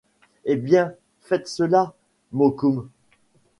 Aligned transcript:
Eh 0.45 0.55
bien, 0.55 0.95
faites 1.21 1.47
cela, 1.47 1.93
Mokoum! 2.31 2.89